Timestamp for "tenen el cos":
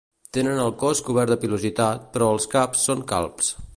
0.35-1.01